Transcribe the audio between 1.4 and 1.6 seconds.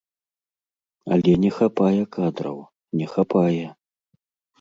не